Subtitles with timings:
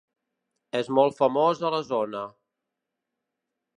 [0.79, 2.23] És molt famós a la zona.